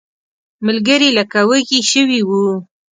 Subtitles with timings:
[0.65, 2.45] ملګري لکه چې وږي شوي وو.